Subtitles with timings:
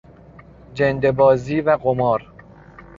[0.73, 2.27] جندهبازی و قمار